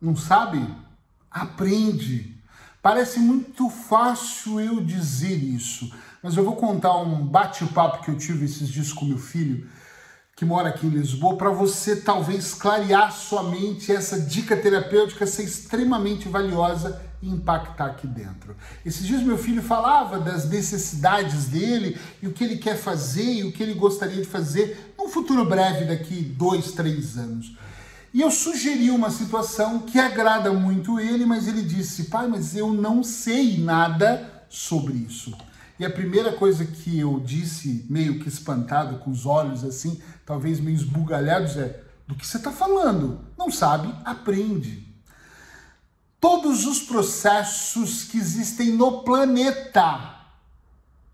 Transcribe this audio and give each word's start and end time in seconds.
Não 0.00 0.14
sabe? 0.14 0.64
Aprende. 1.30 2.38
Parece 2.80 3.18
muito 3.18 3.68
fácil 3.68 4.60
eu 4.60 4.80
dizer 4.80 5.36
isso, 5.36 5.92
mas 6.22 6.36
eu 6.36 6.44
vou 6.44 6.54
contar 6.54 6.96
um 6.98 7.26
bate-papo 7.26 8.04
que 8.04 8.10
eu 8.10 8.16
tive 8.16 8.44
esses 8.44 8.68
dias 8.68 8.92
com 8.92 9.04
meu 9.04 9.18
filho, 9.18 9.68
que 10.36 10.44
mora 10.44 10.68
aqui 10.68 10.86
em 10.86 10.90
Lisboa, 10.90 11.36
para 11.36 11.50
você 11.50 11.96
talvez 11.96 12.54
clarear 12.54 13.12
sua 13.12 13.42
mente 13.42 13.90
essa 13.90 14.20
dica 14.20 14.56
terapêutica 14.56 15.26
ser 15.26 15.42
extremamente 15.42 16.28
valiosa 16.28 17.02
e 17.20 17.28
impactar 17.28 17.86
aqui 17.86 18.06
dentro. 18.06 18.56
Esses 18.86 19.04
dias 19.04 19.22
meu 19.22 19.36
filho 19.36 19.60
falava 19.60 20.20
das 20.20 20.48
necessidades 20.48 21.46
dele 21.46 21.98
e 22.22 22.28
o 22.28 22.32
que 22.32 22.44
ele 22.44 22.56
quer 22.56 22.76
fazer 22.76 23.40
e 23.40 23.44
o 23.44 23.52
que 23.52 23.60
ele 23.60 23.74
gostaria 23.74 24.22
de 24.22 24.28
fazer 24.28 24.94
num 24.96 25.08
futuro 25.08 25.44
breve, 25.44 25.86
daqui 25.86 26.22
dois, 26.22 26.70
três 26.70 27.16
anos. 27.18 27.56
E 28.12 28.20
eu 28.20 28.30
sugeri 28.30 28.90
uma 28.90 29.10
situação 29.10 29.80
que 29.80 29.98
agrada 29.98 30.52
muito 30.52 30.98
ele, 30.98 31.26
mas 31.26 31.46
ele 31.46 31.62
disse: 31.62 32.04
pai, 32.04 32.26
mas 32.26 32.56
eu 32.56 32.72
não 32.72 33.02
sei 33.02 33.58
nada 33.58 34.44
sobre 34.48 34.94
isso. 34.94 35.36
E 35.78 35.84
a 35.84 35.90
primeira 35.90 36.32
coisa 36.32 36.64
que 36.64 36.98
eu 36.98 37.20
disse, 37.20 37.86
meio 37.88 38.18
que 38.18 38.28
espantado, 38.28 38.98
com 38.98 39.10
os 39.10 39.26
olhos 39.26 39.62
assim, 39.62 40.00
talvez 40.26 40.58
meio 40.58 40.74
esbugalhados, 40.74 41.56
é: 41.56 41.82
do 42.06 42.14
que 42.14 42.26
você 42.26 42.38
está 42.38 42.50
falando? 42.50 43.20
Não 43.36 43.50
sabe? 43.50 43.94
Aprende. 44.04 44.86
Todos 46.20 46.66
os 46.66 46.80
processos 46.80 48.04
que 48.04 48.18
existem 48.18 48.72
no 48.72 49.02
planeta 49.02 50.16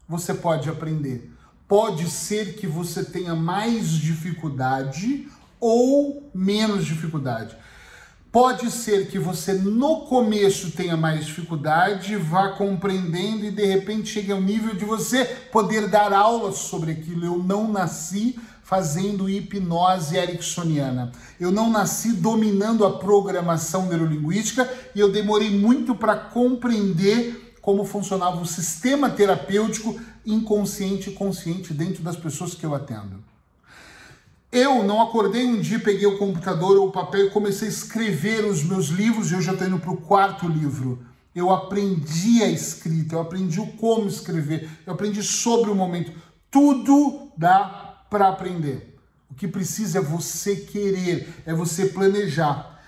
você 0.08 0.32
pode 0.32 0.68
aprender. 0.68 1.30
Pode 1.66 2.08
ser 2.10 2.54
que 2.56 2.66
você 2.66 3.04
tenha 3.04 3.34
mais 3.34 3.90
dificuldade 3.90 5.28
ou 5.66 6.30
menos 6.34 6.84
dificuldade. 6.84 7.56
Pode 8.30 8.70
ser 8.70 9.08
que 9.08 9.18
você 9.18 9.54
no 9.54 10.02
começo 10.02 10.72
tenha 10.72 10.94
mais 10.94 11.24
dificuldade, 11.24 12.16
vá 12.16 12.50
compreendendo 12.50 13.46
e 13.46 13.50
de 13.50 13.64
repente 13.64 14.10
chegue 14.10 14.30
ao 14.30 14.42
nível 14.42 14.74
de 14.74 14.84
você 14.84 15.24
poder 15.50 15.88
dar 15.88 16.12
aulas 16.12 16.56
sobre 16.56 16.90
aquilo. 16.90 17.24
Eu 17.24 17.38
não 17.38 17.72
nasci 17.72 18.38
fazendo 18.62 19.26
hipnose 19.26 20.18
ericksoniana. 20.18 21.12
Eu 21.40 21.50
não 21.50 21.70
nasci 21.70 22.12
dominando 22.12 22.84
a 22.84 22.98
programação 22.98 23.86
neurolinguística 23.86 24.70
e 24.94 25.00
eu 25.00 25.10
demorei 25.10 25.48
muito 25.48 25.94
para 25.94 26.14
compreender 26.14 27.54
como 27.62 27.86
funcionava 27.86 28.38
o 28.38 28.46
sistema 28.46 29.08
terapêutico 29.08 29.98
inconsciente 30.26 31.08
e 31.08 31.14
consciente 31.14 31.72
dentro 31.72 32.02
das 32.02 32.16
pessoas 32.16 32.52
que 32.52 32.66
eu 32.66 32.74
atendo. 32.74 33.33
Eu 34.54 34.84
não 34.84 35.02
acordei 35.02 35.44
um 35.44 35.60
dia, 35.60 35.80
peguei 35.80 36.06
o 36.06 36.16
computador 36.16 36.76
ou 36.76 36.86
o 36.86 36.92
papel 36.92 37.26
e 37.26 37.30
comecei 37.30 37.66
a 37.66 37.70
escrever 37.72 38.44
os 38.44 38.62
meus 38.62 38.86
livros 38.86 39.32
e 39.32 39.34
eu 39.34 39.42
já 39.42 39.50
estou 39.50 39.66
indo 39.66 39.80
para 39.80 39.90
o 39.90 39.96
quarto 39.96 40.46
livro. 40.46 41.04
Eu 41.34 41.50
aprendi 41.50 42.40
a 42.40 42.48
escrita, 42.48 43.16
eu 43.16 43.20
aprendi 43.20 43.60
o 43.60 43.66
como 43.72 44.06
escrever, 44.06 44.70
eu 44.86 44.92
aprendi 44.92 45.24
sobre 45.24 45.70
o 45.70 45.74
momento. 45.74 46.12
Tudo 46.52 47.32
dá 47.36 48.04
para 48.08 48.28
aprender. 48.28 48.96
O 49.28 49.34
que 49.34 49.48
precisa 49.48 49.98
é 49.98 50.00
você 50.00 50.54
querer, 50.54 51.28
é 51.44 51.52
você 51.52 51.86
planejar. 51.86 52.80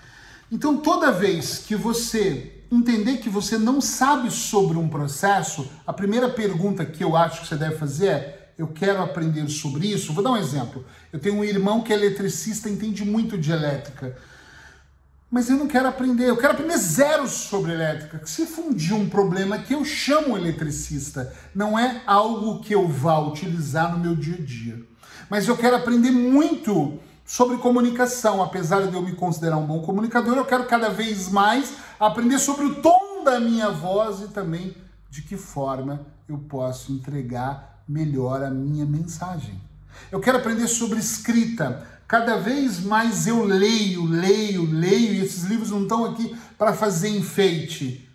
Então, 0.49 0.77
toda 0.77 1.11
vez 1.11 1.57
que 1.57 1.75
você 1.75 2.63
entender 2.71 3.17
que 3.17 3.29
você 3.29 3.57
não 3.57 3.81
sabe 3.81 4.31
sobre 4.31 4.77
um 4.77 4.87
processo, 4.87 5.69
a 5.85 5.91
primeira 5.91 6.29
pergunta 6.29 6.85
que 6.85 7.03
eu 7.03 7.13
acho 7.13 7.41
que 7.41 7.47
você 7.47 7.57
deve 7.57 7.75
fazer 7.75 8.07
é: 8.07 8.46
eu 8.57 8.67
quero 8.67 9.01
aprender 9.01 9.47
sobre 9.49 9.87
isso. 9.87 10.13
Vou 10.13 10.23
dar 10.23 10.31
um 10.31 10.37
exemplo. 10.37 10.83
Eu 11.13 11.19
tenho 11.19 11.35
um 11.35 11.43
irmão 11.43 11.81
que 11.83 11.93
é 11.93 11.95
eletricista, 11.95 12.69
entende 12.69 13.05
muito 13.05 13.37
de 13.37 13.51
elétrica. 13.51 14.17
Mas 15.29 15.49
eu 15.49 15.57
não 15.57 15.67
quero 15.67 15.87
aprender, 15.87 16.29
eu 16.29 16.37
quero 16.37 16.53
aprender 16.53 16.77
zero 16.77 17.27
sobre 17.27 17.73
elétrica. 17.73 18.21
Se 18.25 18.45
fundir 18.45 18.93
um 18.93 19.09
problema 19.09 19.59
que 19.59 19.73
eu 19.73 19.83
chamo 19.83 20.37
eletricista, 20.37 21.33
não 21.53 21.77
é 21.77 22.01
algo 22.07 22.61
que 22.61 22.73
eu 22.73 22.87
vá 22.87 23.19
utilizar 23.19 23.91
no 23.91 23.99
meu 23.99 24.15
dia 24.15 24.35
a 24.35 24.41
dia. 24.41 24.81
Mas 25.29 25.47
eu 25.47 25.57
quero 25.57 25.75
aprender 25.75 26.11
muito 26.11 26.97
sobre 27.25 27.57
comunicação. 27.57 28.41
Apesar 28.41 28.87
de 28.87 28.95
eu 28.95 29.01
me 29.01 29.11
considerar 29.11 29.57
um 29.57 29.67
bom 29.67 29.81
comunicador, 29.81 30.37
eu 30.37 30.45
quero 30.45 30.65
cada 30.65 30.89
vez 30.89 31.29
mais 31.29 31.73
aprender 31.99 32.39
sobre 32.39 32.65
o 32.65 32.75
tom 32.75 33.23
da 33.25 33.39
minha 33.39 33.69
voz 33.69 34.21
e 34.21 34.29
também 34.29 34.73
de 35.09 35.21
que 35.21 35.37
forma 35.37 36.05
eu 36.27 36.37
posso 36.37 36.91
entregar 36.91 37.83
melhor 37.87 38.43
a 38.43 38.49
minha 38.49 38.85
mensagem. 38.85 39.59
Eu 40.11 40.19
quero 40.19 40.37
aprender 40.37 40.67
sobre 40.67 40.99
escrita. 40.99 41.85
Cada 42.07 42.37
vez 42.37 42.79
mais 42.79 43.27
eu 43.27 43.43
leio, 43.43 44.05
leio, 44.05 44.65
leio, 44.65 45.13
e 45.13 45.19
esses 45.19 45.43
livros 45.43 45.71
não 45.71 45.83
estão 45.83 46.05
aqui 46.05 46.35
para 46.57 46.73
fazer 46.73 47.09
enfeite 47.09 48.06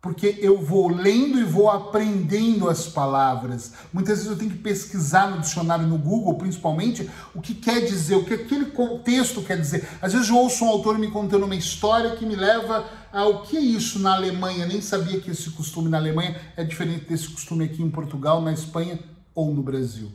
porque 0.00 0.38
eu 0.40 0.64
vou 0.64 0.88
lendo 0.88 1.38
e 1.38 1.44
vou 1.44 1.70
aprendendo 1.70 2.70
as 2.70 2.86
palavras. 2.86 3.72
Muitas 3.92 4.18
vezes 4.18 4.30
eu 4.30 4.38
tenho 4.38 4.50
que 4.50 4.58
pesquisar 4.58 5.30
no 5.30 5.40
dicionário, 5.40 5.86
no 5.86 5.98
Google, 5.98 6.34
principalmente, 6.36 7.08
o 7.34 7.40
que 7.40 7.54
quer 7.54 7.80
dizer, 7.80 8.14
o 8.14 8.24
que 8.24 8.32
aquele 8.32 8.66
contexto 8.66 9.42
quer 9.42 9.60
dizer. 9.60 9.86
Às 10.00 10.14
vezes 10.14 10.30
eu 10.30 10.36
ouço 10.36 10.64
um 10.64 10.68
autor 10.68 10.98
me 10.98 11.10
contando 11.10 11.44
uma 11.44 11.54
história 11.54 12.16
que 12.16 12.24
me 12.24 12.34
leva 12.34 12.88
ao 13.12 13.42
que 13.42 13.58
é 13.58 13.60
isso 13.60 13.98
na 13.98 14.14
Alemanha. 14.14 14.64
Nem 14.64 14.80
sabia 14.80 15.20
que 15.20 15.30
esse 15.30 15.50
costume 15.50 15.90
na 15.90 15.98
Alemanha 15.98 16.40
é 16.56 16.64
diferente 16.64 17.04
desse 17.04 17.28
costume 17.28 17.64
aqui 17.64 17.82
em 17.82 17.90
Portugal, 17.90 18.40
na 18.40 18.54
Espanha 18.54 18.98
ou 19.34 19.52
no 19.54 19.62
Brasil. 19.62 20.10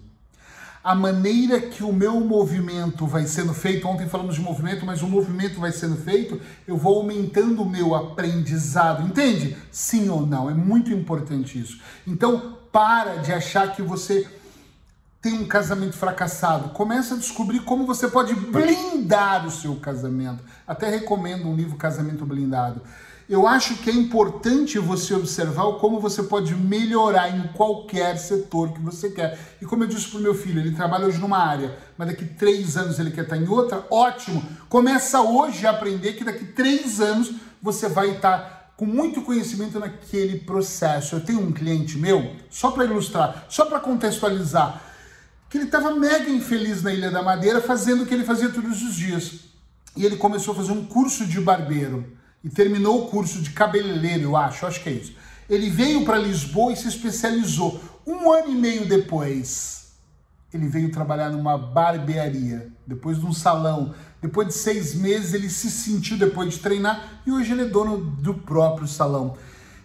A 0.86 0.94
maneira 0.94 1.60
que 1.60 1.84
o 1.84 1.92
meu 1.92 2.20
movimento 2.20 3.08
vai 3.08 3.26
sendo 3.26 3.56
feito, 3.56 3.88
ontem 3.88 4.08
falamos 4.08 4.36
de 4.36 4.42
movimento, 4.42 4.86
mas 4.86 5.02
o 5.02 5.08
movimento 5.08 5.60
vai 5.60 5.72
sendo 5.72 5.96
feito, 5.96 6.40
eu 6.68 6.78
vou 6.78 6.98
aumentando 7.00 7.64
o 7.64 7.68
meu 7.68 7.96
aprendizado, 7.96 9.02
entende? 9.02 9.58
Sim 9.72 10.10
ou 10.10 10.28
não? 10.28 10.48
É 10.48 10.54
muito 10.54 10.94
importante 10.94 11.60
isso. 11.60 11.82
Então, 12.06 12.60
para 12.72 13.16
de 13.16 13.34
achar 13.34 13.76
que 13.76 13.82
você 13.82 14.28
tem 15.20 15.34
um 15.34 15.48
casamento 15.48 15.98
fracassado. 15.98 16.70
Começa 16.70 17.16
a 17.16 17.18
descobrir 17.18 17.62
como 17.62 17.88
você 17.88 18.08
pode 18.08 18.36
blindar 18.36 19.48
o 19.48 19.50
seu 19.50 19.76
casamento. 19.78 20.44
Até 20.68 20.88
recomendo 20.88 21.48
um 21.48 21.56
livro 21.56 21.78
Casamento 21.78 22.28
Blindado 22.28 22.84
eu 23.28 23.48
acho 23.48 23.78
que 23.78 23.90
é 23.90 23.94
importante 23.94 24.78
você 24.78 25.16
observar 25.16 25.64
como 25.80 26.00
você 26.00 26.22
pode 26.22 26.54
melhorar 26.54 27.36
em 27.36 27.48
qualquer 27.54 28.18
setor 28.18 28.72
que 28.72 28.80
você 28.80 29.10
quer. 29.10 29.40
E 29.60 29.66
como 29.66 29.84
eu 29.84 29.88
disse 29.88 30.10
para 30.10 30.20
o 30.20 30.22
meu 30.22 30.36
filho, 30.36 30.60
ele 30.60 30.76
trabalha 30.76 31.08
hoje 31.08 31.18
numa 31.18 31.40
área, 31.40 31.76
mas 31.98 32.10
daqui 32.10 32.24
três 32.24 32.78
anos 32.78 33.00
ele 33.00 33.10
quer 33.10 33.24
estar 33.24 33.38
em 33.38 33.48
outra, 33.48 33.84
ótimo. 33.90 34.44
Começa 34.70 35.22
hoje 35.22 35.66
a 35.66 35.72
aprender 35.72 36.14
que 36.14 36.24
daqui 36.24 36.46
três 36.46 37.02
anos 37.02 37.32
você 37.60 37.90
vai 37.90 38.12
estar 38.12 38.74
com 38.78 38.86
muito 38.86 39.24
conhecimento 39.24 39.80
naquele 39.80 40.40
processo. 40.40 41.16
Eu 41.16 41.22
tenho 41.22 41.42
um 41.42 41.52
cliente 41.52 41.98
meu, 41.98 42.36
só 42.52 42.70
para 42.70 42.86
ilustrar, 42.86 43.46
só 43.50 43.66
para 43.66 43.80
contextualizar, 43.80 44.84
que 45.50 45.58
ele 45.58 45.66
estava 45.66 45.96
mega 45.96 46.30
infeliz 46.30 46.84
na 46.84 46.94
Ilha 46.94 47.10
da 47.10 47.24
Madeira 47.24 47.60
fazendo 47.60 48.04
o 48.04 48.06
que 48.06 48.14
ele 48.14 48.24
fazia 48.24 48.50
todos 48.50 48.84
os 48.84 48.96
dias. 48.96 49.46
E 49.98 50.06
ele 50.06 50.18
começou 50.18 50.54
a 50.54 50.58
fazer 50.58 50.74
um 50.74 50.86
curso 50.86 51.26
de 51.26 51.42
barbeiro 51.42 52.06
e 52.46 52.50
terminou 52.50 53.02
o 53.02 53.08
curso 53.08 53.42
de 53.42 53.50
cabeleireiro, 53.50 54.22
eu 54.22 54.38
acho, 54.38 54.68
acho 54.68 54.84
que 54.84 54.90
é 54.90 54.92
isso. 54.92 55.16
Ele 55.50 55.68
veio 55.68 56.06
para 56.06 56.20
Lisboa 56.20 56.72
e 56.72 56.76
se 56.76 56.88
especializou. 56.88 57.82
Um 58.06 58.32
ano 58.32 58.52
e 58.52 58.56
meio 58.56 58.86
depois, 58.86 59.94
ele 60.54 60.68
veio 60.68 60.92
trabalhar 60.92 61.32
numa 61.32 61.58
barbearia, 61.58 62.72
depois 62.86 63.20
de 63.20 63.26
um 63.26 63.34
salão. 63.34 63.96
Depois 64.22 64.48
de 64.48 64.54
seis 64.54 64.94
meses, 64.94 65.34
ele 65.34 65.50
se 65.50 65.72
sentiu 65.72 66.18
depois 66.18 66.54
de 66.54 66.60
treinar 66.60 67.22
e 67.26 67.32
hoje 67.32 67.52
ele 67.52 67.64
é 67.64 67.66
dono 67.66 67.98
do 67.98 68.36
próprio 68.36 68.88
salão. 68.88 69.36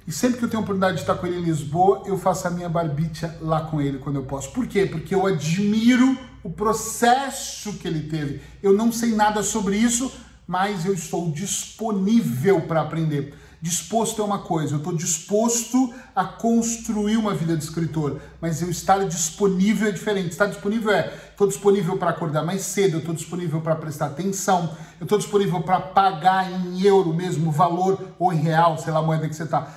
E 0.07 0.13
sempre 0.13 0.39
que 0.39 0.45
eu 0.45 0.49
tenho 0.49 0.61
a 0.61 0.65
oportunidade 0.65 0.97
de 0.97 1.03
estar 1.03 1.15
com 1.15 1.27
ele 1.27 1.39
em 1.39 1.43
Lisboa, 1.43 2.03
eu 2.05 2.19
faço 2.19 2.47
a 2.47 2.51
minha 2.51 2.69
barbicha 2.69 3.39
lá 3.41 3.63
com 3.63 3.81
ele 3.81 3.99
quando 3.99 4.17
eu 4.17 4.25
posso. 4.25 4.53
Por 4.53 4.67
quê? 4.67 4.85
Porque 4.85 5.15
eu 5.15 5.27
admiro 5.27 6.15
o 6.43 6.51
processo 6.51 7.73
que 7.75 7.89
ele 7.89 8.03
teve. 8.03 8.43
Eu 8.63 8.75
não 8.75 8.93
sei 8.93 9.15
nada 9.15 9.43
sobre 9.43 9.77
isso, 9.77 10.13
mas 10.51 10.85
eu 10.85 10.93
estou 10.93 11.31
disponível 11.31 12.63
para 12.63 12.81
aprender. 12.81 13.33
Disposto 13.63 14.21
é 14.21 14.25
uma 14.25 14.41
coisa, 14.41 14.75
eu 14.75 14.79
estou 14.79 14.93
disposto 14.93 15.95
a 16.13 16.25
construir 16.25 17.17
uma 17.17 17.33
vida 17.33 17.57
de 17.57 17.63
escritor, 17.63 18.21
mas 18.41 18.61
eu 18.61 18.69
estar 18.69 18.99
disponível 19.05 19.87
é 19.87 19.93
diferente. 19.93 20.31
Estar 20.31 20.47
disponível 20.47 20.91
é, 20.91 21.15
estou 21.31 21.47
disponível 21.47 21.97
para 21.97 22.11
acordar 22.11 22.45
mais 22.45 22.63
cedo, 22.63 22.95
eu 22.95 22.99
estou 22.99 23.15
disponível 23.15 23.61
para 23.61 23.77
prestar 23.77 24.07
atenção, 24.07 24.77
eu 24.99 25.05
estou 25.05 25.19
disponível 25.19 25.63
para 25.63 25.81
pagar 25.81 26.51
em 26.51 26.83
euro 26.83 27.15
mesmo, 27.15 27.53
valor 27.53 28.09
ou 28.19 28.33
em 28.33 28.39
real, 28.39 28.77
sei 28.77 28.93
lá 28.93 28.99
a 28.99 29.03
moeda 29.03 29.29
que 29.29 29.37
você 29.37 29.45
está 29.45 29.73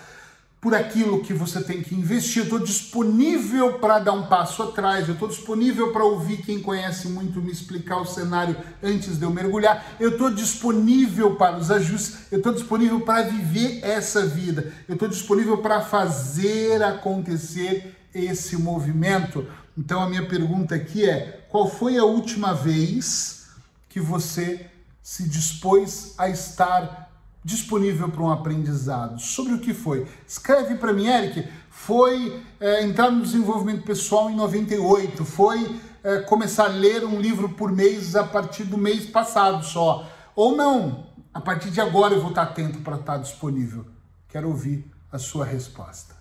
por 0.63 0.74
aquilo 0.74 1.19
que 1.19 1.33
você 1.33 1.62
tem 1.62 1.83
que 1.83 1.94
investir. 1.94 2.38
Eu 2.38 2.44
estou 2.45 2.60
disponível 2.60 3.80
para 3.80 4.00
dar 4.00 4.13
um 4.13 4.27
passo 4.27 4.63
atrás, 4.63 5.10
eu 5.10 5.13
estou 5.13 5.27
disponível 5.27 5.92
para 5.92 6.06
ouvir 6.06 6.38
quem 6.38 6.62
conhece 6.62 7.10
muito 7.10 7.42
me 7.42 7.51
explicar 7.51 7.98
o 7.98 8.06
cenário 8.06 8.56
antes 8.81 9.18
de 9.18 9.25
eu 9.25 9.30
mergulhar. 9.30 9.86
Eu 10.00 10.12
estou 10.12 10.31
disponível 10.31 11.36
para 11.36 11.57
os 11.57 11.69
ajustes, 11.69 12.31
eu 12.31 12.38
estou 12.38 12.54
disponível 12.54 13.01
para 13.01 13.24
viver 13.24 13.81
essa 13.83 14.25
vida, 14.25 14.71
eu 14.88 14.94
estou 14.94 15.10
disponível 15.10 15.57
para 15.57 15.81
fazer 15.81 16.81
acontecer 16.81 17.98
esse 18.15 18.56
movimento. 18.56 19.45
Então 19.77 20.01
a 20.01 20.07
minha 20.07 20.25
pergunta 20.25 20.75
aqui 20.75 21.04
é: 21.04 21.45
qual 21.50 21.69
foi 21.69 21.98
a 21.98 22.06
última 22.06 22.54
vez 22.54 23.48
que 23.89 24.00
você 24.00 24.65
se 25.01 25.27
dispôs 25.27 26.13
a 26.18 26.30
estar 26.30 27.12
disponível 27.43 28.09
para 28.09 28.23
um 28.23 28.31
aprendizado. 28.31 29.19
Sobre 29.19 29.53
o 29.53 29.59
que 29.59 29.73
foi? 29.73 30.07
Escreve 30.27 30.75
para 30.75 30.93
mim, 30.93 31.07
Eric. 31.07 31.47
Foi 31.69 32.41
é, 32.59 32.83
entrar 32.83 33.11
no 33.11 33.21
desenvolvimento 33.21 33.83
pessoal 33.83 34.29
em 34.29 34.35
98, 34.35 35.25
foi 35.25 35.79
é, 36.03 36.19
começar 36.19 36.65
a 36.65 36.67
ler 36.67 37.03
um 37.03 37.19
livro 37.19 37.49
por 37.49 37.71
mês 37.71 38.15
a 38.15 38.23
partir 38.23 38.63
do 38.63 38.77
mês 38.77 39.05
passado 39.05 39.65
só. 39.65 40.07
Ou 40.35 40.55
não, 40.55 41.07
a 41.33 41.41
partir 41.41 41.69
de 41.71 41.81
agora 41.81 42.13
eu 42.13 42.21
vou 42.21 42.29
estar 42.29 42.43
atento 42.43 42.79
para 42.79 42.97
estar 42.97 43.17
disponível. 43.17 43.85
Quero 44.29 44.47
ouvir 44.47 44.85
a 45.11 45.17
sua 45.17 45.45
resposta. 45.45 46.15